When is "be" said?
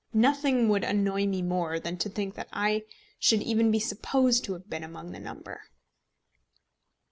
3.69-3.77